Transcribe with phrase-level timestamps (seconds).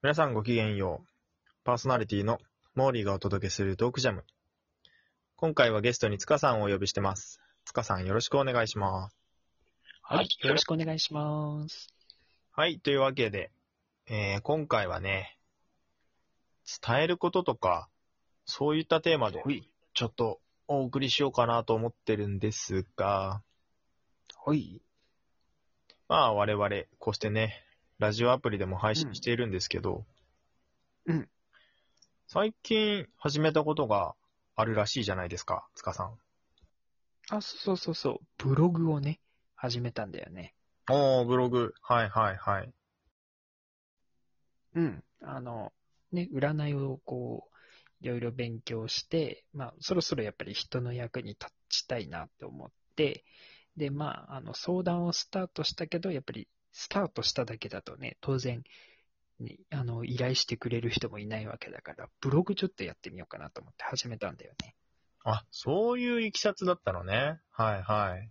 [0.00, 1.08] 皆さんごきげんよう。
[1.64, 2.38] パーソナリティの
[2.76, 4.22] モーリーがお届けするトークジャム。
[5.34, 7.40] 今回はゲストに塚さんをお呼びしてます。
[7.64, 9.16] 塚さんよろしくお願いします。
[10.02, 10.28] はい。
[10.44, 11.88] よろしくお願いします。
[12.52, 13.50] はい、というわけで、
[14.06, 15.36] えー今回はね、
[16.80, 17.88] 伝えることとか、
[18.44, 19.68] そういったテーマで、い。
[19.94, 20.38] ちょっと
[20.68, 23.42] お送りしようかなと思ってるんですが、
[24.46, 24.80] はい。
[26.06, 26.68] まあ我々、
[27.00, 27.64] こうしてね、
[27.98, 30.04] ラジオアプリでも配信しているんですけど、
[31.06, 31.28] うん。
[32.28, 34.14] 最近始めたことが
[34.54, 36.18] あるらしいじゃないですか、塚さん。
[37.30, 38.18] あ、そうそうそう。
[38.36, 39.18] ブログをね、
[39.56, 40.54] 始めたんだよね。
[40.88, 41.74] おー、ブログ。
[41.82, 42.72] はいはいはい。
[44.76, 45.04] うん。
[45.22, 45.72] あの、
[46.12, 53.24] ね、占いをこう、いろいろ勉強して、まあ、そろそろやっぱり人の役に立ちたいなって思って、
[53.76, 58.62] で、まあ、あの、相談をスタートしたけど、やっぱり、スタートしただけだとね、当然、
[59.40, 64.74] ね、あの、依頼してくれる人もいないわけだから、ブログちょっとやってみようかなと思って始めたんだよね。
[65.24, 67.40] あ、そういういきさつだったのね。
[67.50, 68.30] はいはい。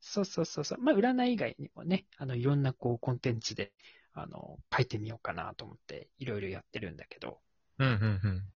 [0.00, 0.78] そうそうそうそう。
[0.80, 3.72] まあ、占い以外にもね、あの、いろんなこう、コンテンツで、
[4.14, 7.38] あの、書いてみようかなと思って、いろいろやってるんだけど、
[7.78, 8.52] うんうんうん。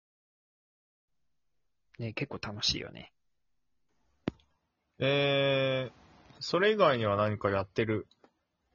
[2.00, 3.12] ね、結構楽しいよね。
[5.00, 5.94] えー、
[6.40, 8.08] それ以外には何かやってる？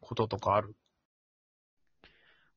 [0.09, 0.75] こととかある？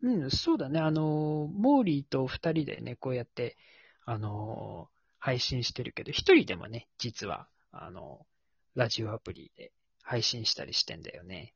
[0.01, 0.79] うん、そうだね。
[0.79, 3.57] あの、モーリーと二人でね、こうやって、
[4.05, 4.87] あの、
[5.19, 8.25] 配信してるけど、一人でもね、実は、あの、
[8.73, 11.53] ラジオアプリで配信したりしてんだよね。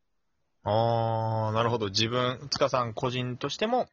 [0.64, 1.88] あー、なるほど。
[1.88, 3.88] 自分、塚さん個人としても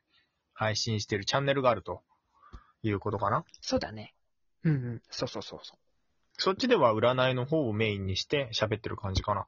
[0.55, 2.03] 配信してるチャンネルがあると
[2.83, 3.45] いうことかな？
[3.61, 4.13] そうだね。
[4.65, 5.79] うんうん、そうそうそうそう。
[6.37, 9.47] そっちでは占いの方をメインにして喋ってる感じかな。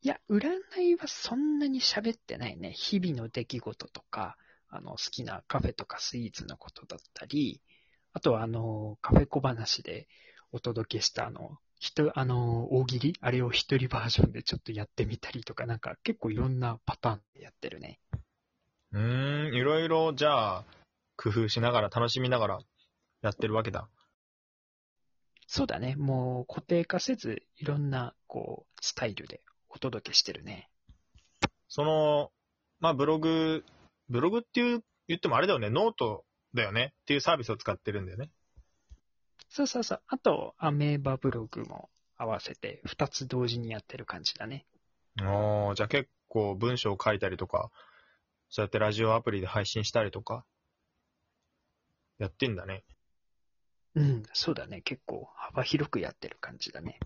[0.00, 2.72] いや、占いはそんなに喋ってないね。
[2.72, 4.36] 日々の出来事とか、
[4.68, 7.60] あの、好きなカフェとかスイーツのことだったり、
[8.12, 10.06] あとはあの、カフェ小話で
[10.52, 13.12] お届けしたあの、ひと、あの、大喜利？
[13.20, 18.00] あれを一人バージョンでちょっとやってみたりとか、なんか結構いろんなパターンでやってるね。
[18.92, 20.64] うーん、いろいろ、じゃあ、
[21.16, 22.58] 工夫しながら、楽しみながら
[23.22, 23.88] やってるわけだ。
[25.46, 25.96] そうだね。
[25.96, 30.70] もう固定化せず、いろんな、こう、スタイルでお届けしてるね。
[31.68, 32.32] その、
[32.80, 33.64] まあ、ブログ、
[34.08, 36.24] ブログっていう、言ってもあれだよね、ノート
[36.54, 38.30] だよねっていうサービスを使ってるんだよね。
[39.48, 40.02] そうそうそう。
[40.06, 44.66] あと、アメーバブログも合わせて、二つ同時にやってる感じだね。
[45.20, 47.70] おー、じゃあ結構文章を書いたりとか、
[48.50, 50.44] そうやってラジオアプリで配信したりとか、
[52.18, 52.84] やってんだね。
[53.94, 54.80] うん、そうだね。
[54.82, 56.98] 結構幅広くやってる感じだね。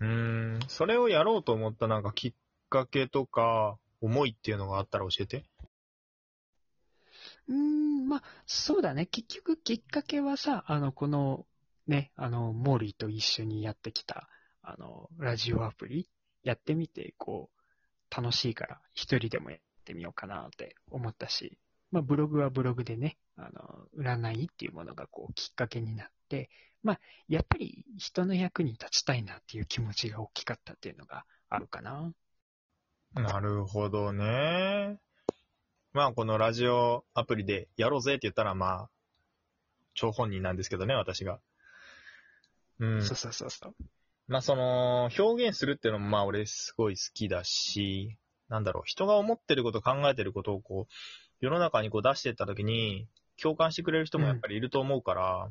[0.00, 2.34] うん、それをやろうと思ったなんかきっ
[2.68, 5.44] かけとか、思いっていうのがあったら教えて。
[7.48, 9.06] うん、まあ、そうだね。
[9.06, 11.46] 結局きっかけはさ、あの、この、
[11.86, 14.28] ね、あの、モーリーと一緒にやってきた、
[14.62, 16.08] あの、ラジオアプリ、
[16.42, 21.58] やってみて、こう、楽しいから、一人でもやってみようかなって思ったし、
[21.90, 26.50] まあ、ブログはブログでね、あの、占いっていうものがこう、きっかけになって、
[26.86, 32.12] まあ、やっぱり人の役に立ちたいなっていう気持ちが大きかったっていうのがあるかな。
[33.12, 35.00] なるほどね。
[35.92, 38.90] まあ、このラジオアプリでやろうぜって言ったら、まあ、
[39.94, 41.40] 張本人なんですけどね、私が。
[42.78, 43.02] うん。
[43.02, 43.74] そうそうそうそう。
[44.28, 48.16] まあ、その、表現するっていうのも、まあ、俺すごい好きだし、
[48.48, 50.92] なんだろう、人が思ってること、考えてることを、こう、
[51.40, 53.08] 世の中にこう出していったときに、
[53.42, 55.50] 共感してくれる人もやっぱりいると思うから、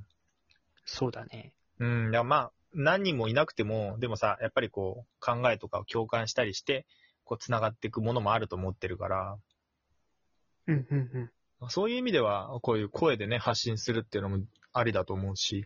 [0.86, 1.54] そうだね。
[1.80, 6.86] うん、だまあ、何人もいなくても、でもさ、やっぱりこう、考えとかを共感したりして、
[7.24, 9.38] こう、繋がっていくものもあると思ってるから、
[10.68, 11.32] うんうん
[11.62, 11.70] うん。
[11.70, 14.44] そういう意味では、こういう声でね、発信するっていうのも
[14.74, 15.66] ありだと思うし、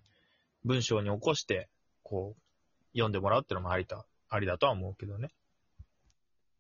[0.64, 1.70] 文章に起こして、
[2.04, 2.42] こう、
[2.94, 5.30] 読んでもらうっていうのもありだ、ありだとは思うけどね。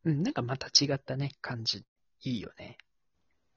[0.05, 1.85] うん、なんかまた違ったね、感じ。
[2.23, 2.77] いいよね。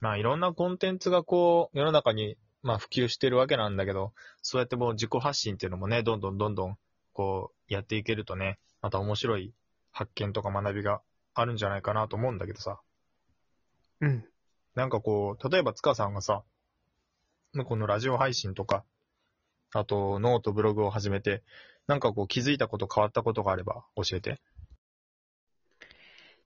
[0.01, 6.77] まあ、いろんなコンテンツがこう、世の中に、まあ、普及してるわけなんだけど、そうやってもう自己発信っていうのもね、どんどんどんどん、
[7.13, 9.53] こう、やっていけるとね、また面白い
[9.91, 11.03] 発見とか学びが
[11.35, 12.81] あるんじゃないかなと思うんだけどさ。
[14.01, 14.25] うん。
[14.75, 16.43] なんかこう、例えば塚さんがさ、
[17.67, 18.85] このラジオ配信とか、
[19.75, 21.43] あと note、ブログを始めて、
[21.87, 24.41] なんかこう気づいたこと変わったことがあれば教えて。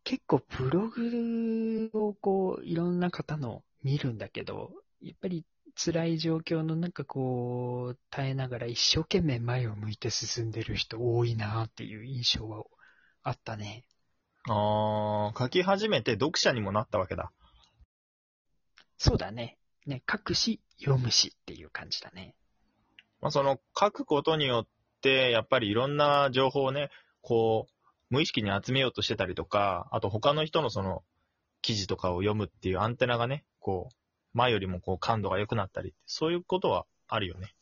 [0.03, 5.45] 結構ブログをこう、いろんな方の見るんだけど、やっぱり
[5.77, 12.65] 辛い状況の中こう、耐えながら一生懸命前を向いて進んでる人多いなっていう印象は
[13.23, 13.85] あったね。
[14.49, 17.31] あー、書き始めて読者にもなったわけだ。
[18.97, 19.59] そうだね。
[19.85, 22.35] ね、書くし、読むしっていう感じだね。
[23.21, 24.69] まあ、その書くことによっ
[25.03, 26.91] て、やっぱりいろんな情報をね、
[27.21, 27.73] こう、
[28.09, 31.03] 無意識に集めようとしてたりとか、あと他の人のその
[31.61, 34.06] 記事とかを読むっていうアンテナがね、こう、
[34.37, 37.55] 前よりもこう感度が良くなったり、そういうことはあるよね。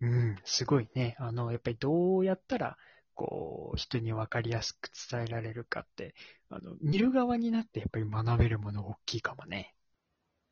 [0.00, 1.16] うん、すごいね。
[1.18, 2.78] あの、やっぱりどうやったら、
[3.14, 6.14] こう、人に分かりやすく伝えられるかって、
[6.48, 9.74] あの、見る側になってやっぱり学べるもの大きいかもね。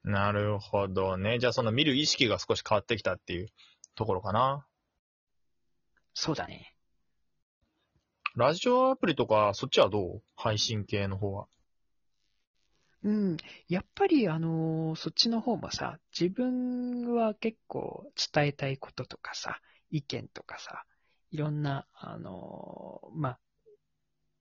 [0.03, 1.39] なるほどね。
[1.39, 3.49] じゃあその見る意識が少し変わってきたっていう
[3.95, 4.67] ところかな。
[6.13, 6.75] そうだね。
[8.37, 10.23] ラジオアプリとか、そっちはどう？
[10.37, 11.47] 配信系の方は。
[13.05, 13.37] うん。
[13.69, 19.61] やっぱり、あのそっちの方もさ、自分は結構伝えたいこととかさ、
[19.91, 20.85] 意見とかさ、
[21.31, 23.39] いろんな、あのまあ、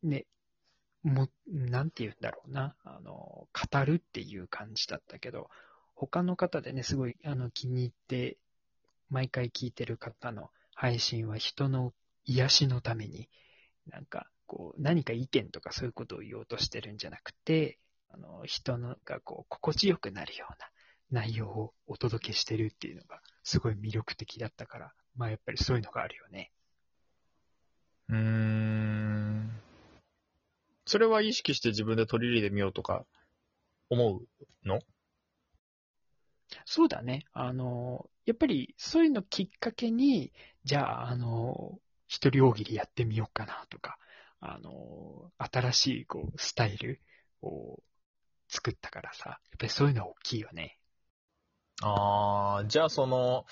[0.04, 0.26] ね、
[1.04, 5.50] も、なんて言うんだろうな、あの語るっていう感じだったけど、
[5.96, 8.38] 他の方でね、すごい、あの、気に入って、
[9.10, 11.94] 毎回聞いてる方の配信は人の
[12.26, 13.30] 癒しのために、
[13.88, 26.52] なんか、こう、何か意見とかそういうことを言おうとしてるんじゃなくて、あの、人のがこう、心地よくなるような内容をお届けしてるっていうのが、すごい魅力的だったから、まあやっぱりそういうのがあるよね。
[28.10, 29.52] うーん。
[30.86, 33.06] それは意識して自分で取り入れてみようとか、
[33.90, 34.28] 思う
[34.68, 34.80] の？
[36.66, 37.26] そうだね。
[37.34, 40.32] あの、やっぱりそういうのきっかけに、
[40.64, 43.98] じゃあ、あの、一人大喜利やってみようかなとか、
[44.40, 47.02] あの、新しいこう、スタイル
[47.42, 47.82] を
[48.50, 50.78] 作ったからさ、やっぱりそういうのは大きいよね。
[51.82, 53.46] ああ、じゃあその、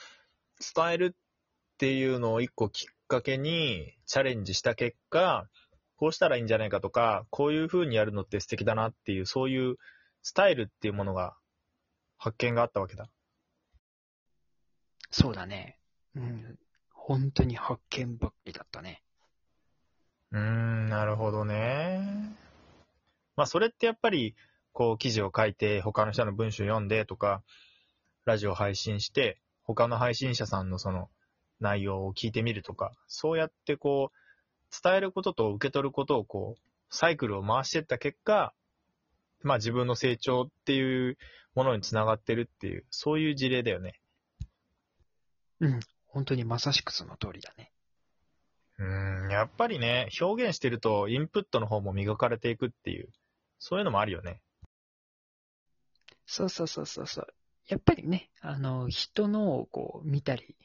[0.76, 5.48] 伝えるっていうのを一個きっかけにチャレンジした結果、
[5.98, 9.78] こうしたらいいんじゃないかとか、こういう風にやるのって素敵だなっていう、そういう
[10.24, 11.38] スタイルっていうものが
[12.18, 13.10] 発見があったわけだ。
[15.12, 15.80] そうだね。
[16.16, 16.58] うん。
[16.90, 19.04] 本当に発見ばっかりだったね。
[20.32, 22.36] うーん、なるほどね。
[23.36, 24.36] まあそれってやっぱり、
[24.76, 27.42] こう記事を書いて、他の人の文章を読んでとか、
[28.26, 31.10] ラジオ配信して、他の配信者さんのその
[31.62, 38.54] 内容を聞いてみるとか、そうやってこう、伝えることと受け取ることをこう、サイクルを回していった結果、
[39.44, 41.18] まあ自分の成長っていう
[41.54, 44.02] ものにつながってるっていう、そういう事例だよね。
[45.62, 45.80] うん。
[46.06, 47.72] 本当にまさしくその通りだね。
[48.78, 53.08] うーん、やっぱりね、表現してるとインプットの方も磨かれていくっていう、
[53.58, 54.42] そういうのもあるよね。
[56.26, 57.28] そうそうそうそうそう。
[57.68, 60.56] やっぱりね、あの、人のをこう見たり、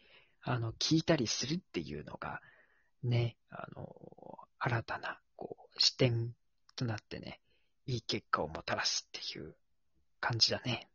[0.42, 2.40] あの、聞いたりするっていうのが、
[3.02, 6.34] ね、あの、新たな、こう、視点
[6.76, 7.40] となってね、
[7.86, 9.54] いい結果をもたらすっていう
[10.20, 10.88] 感じだね。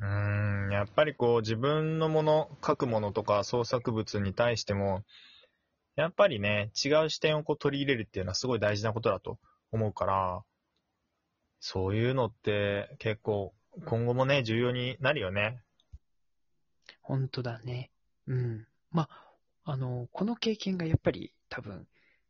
[0.00, 5.04] うん、やっぱりこう自分のもの、書くものとか創作物に対しても、
[5.96, 9.38] やっぱりね、違う視点をこう取り入れるっていうのはすごい大事なことだと
[9.72, 10.44] 思うから、
[11.60, 15.62] そういうのって結構今後もね、重要になるよね。
[17.02, 17.90] 本当だね。
[18.26, 18.66] うん。
[18.90, 19.08] ま
[19.64, 21.86] あ、あの、この経験がやっぱり多分、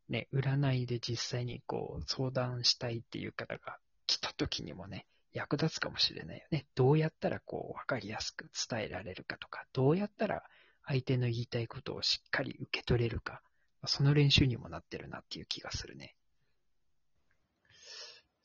[0.08, 6.66] ね、占いで実際にこう相談したいっていう方が来た時にもね、役立つかもしれないよね。
[6.74, 10.43] どうやったらこう分かりやすく伝えられるかとか、どうやったら
[10.86, 13.43] 相手の言いたいことをしっかり受け取れるか、
[13.86, 16.14] その練習にもなってるなっていう気がするね。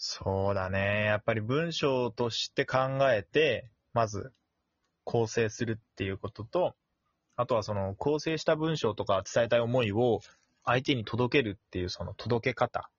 [0.06, 1.06] そうだね。
[1.06, 2.78] やっぱり文章として考
[3.10, 4.34] えて、まず
[5.06, 6.76] 構成するっていうことと、
[7.38, 10.20] あとはその構成した文章とか伝えたい思いを
[10.66, 12.90] 相手に届けるっていうその届け方。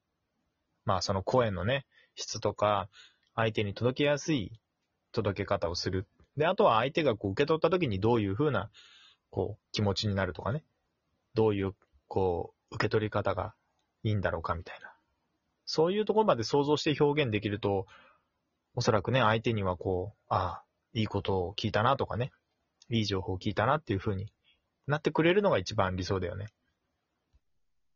[0.86, 1.84] まあその声のね、
[2.14, 2.88] 質とか、
[3.34, 4.58] 相手に届けやすい
[5.12, 6.06] 届け方をする。
[6.38, 8.70] で、あとは相手がこう受け取った時にどういうふうな、
[9.28, 10.64] こう、気持ちになるとかね。
[11.34, 11.74] どういう、
[12.08, 13.54] こう、受け取り方が
[14.04, 14.93] いいんだろうかみたいな。
[15.66, 17.86] そういうところまで想像して表現できると、
[18.74, 22.32] おそらくね、相手にはこう、ああ、いいことを聞いたなとかね、
[22.88, 24.32] いい情報を聞いたなっていう風に
[24.86, 26.48] なってくれるのが一番理想だよね。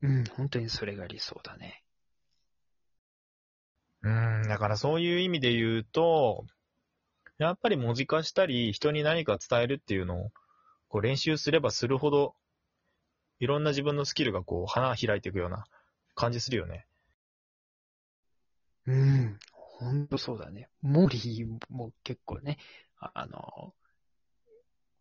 [0.03, 1.83] うん、本当にそれが理想だね。
[4.03, 6.47] うん、だからそういう意味で言うと、
[7.39, 10.31] やっぱり文字化したり、人に何か伝えるっていうのを、
[10.89, 12.35] こう練習すればするほど、
[13.41, 15.65] いろんな自分のスキルがこう、花開いていくような
[16.15, 16.88] 感じするよね。
[18.89, 20.71] うん、本当そうだね。
[20.81, 22.57] モリーも結構ね、
[22.99, 23.75] ああの、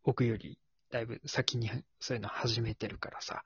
[0.03, 3.43] 僕よりだいぶ先にそういうの始めてるからさ、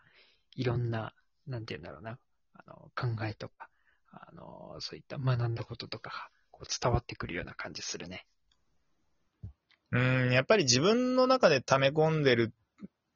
[0.56, 1.14] いろんな、
[1.46, 2.18] なんて言うんだろうな、
[2.56, 3.70] あの、考えとか、
[4.12, 6.16] あの、そういった学んだこととかが
[6.50, 8.26] こう伝わってくるような感じするね。
[9.92, 12.52] うん、やっぱり自分の中で溜め込んでる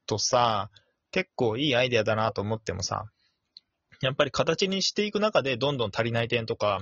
[0.06, 0.70] とさ、
[1.10, 3.10] 結構いいアイデアだなと思ってもさ、
[4.02, 6.80] やっぱり形にしていく中でどんどん足りない点とか、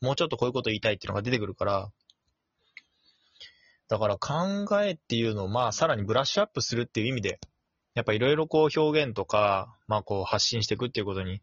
[0.00, 1.90] もうちょっとこういうこと言いたいっていうのが出てくるから、
[3.88, 7.38] だから考えっていうのをまあさらにブラッシュアップするっていう意味で、
[7.94, 11.42] やっぱいろいろこう表現とか、まあこう発信していくっていうことに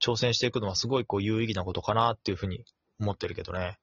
[0.00, 2.64] 挑戦していくのはすごいこう有意義なことかなっていうふうに
[3.00, 3.78] 思ってるけどね。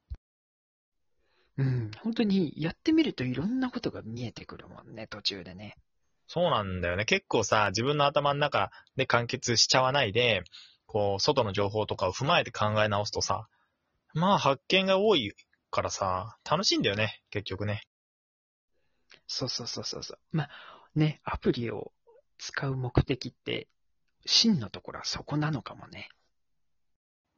[1.57, 5.75] うん、本当にやってみるといろんなことが見えてくるもんね、途中でね。
[6.33, 7.03] そうなんだよね。
[7.03, 10.45] 結構さ、自分の頭の中で完結しちゃわないで、
[10.85, 13.49] こう、外の情報とかを踏まえて考え直すとさ、
[14.13, 15.33] まあ発見が多い
[15.71, 17.81] からさ、楽しいんだよね、結局ね。
[19.27, 20.19] そうそうそうそうそう。
[20.31, 20.49] まあ、
[20.95, 21.91] ね、アプリを
[22.37, 23.67] 使う目的って、
[24.25, 26.07] 真のところはそこなのかもね。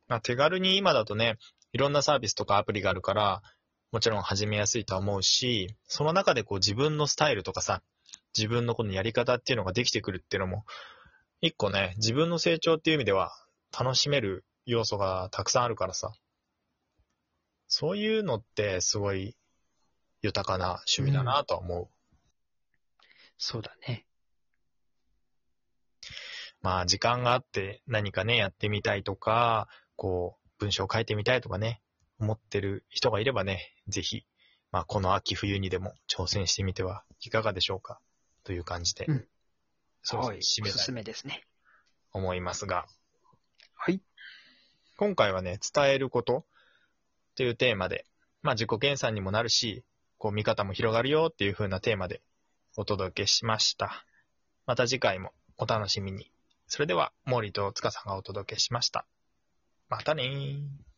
[0.08, 1.40] まあ手軽に今だとね、
[1.72, 3.42] いろんなサービスとかアプリがあるから、
[3.92, 7.82] もちろん始めやすいとは思うし、その中でこう自分のスタイルとかさ、
[8.38, 10.66] 自分のこのやり方っていうのができてくるっていうのも、
[11.42, 13.32] 一個ね、自分の成長っていう意味では
[13.78, 16.14] 楽しめる要素がたくさんあるからさ。
[17.68, 19.36] そういうのってすごい
[20.22, 21.88] 豊かな趣味だなとは思う。
[23.38, 24.06] そうだね。
[26.62, 31.82] まあ時間があって何かね、やってみたいとか、こう、文章を書いてみたいとかね、
[32.20, 34.24] 思ってる人がいればね、ぜひ、
[34.72, 38.00] まあこの秋冬にでも挑戦してみてはいかがでしょうか
[38.44, 39.28] という感じで、うん
[40.04, 40.40] そろそろはい。
[40.40, 41.44] おすす締めたいとめですね。
[42.12, 42.86] 思いますが、
[43.76, 44.02] はい。
[44.98, 46.46] 今回はね、伝えること
[47.36, 48.06] というテーマで、
[48.42, 49.84] まあ自己研鑽にもなるし、
[50.18, 52.22] こう見方も広がるよっていう風なテーマで
[52.76, 54.06] お届けしました。
[54.66, 56.30] また次回もお楽しみに。
[56.68, 59.06] それでは、毛利と塚さんがお届けしました。
[59.90, 60.93] またねー。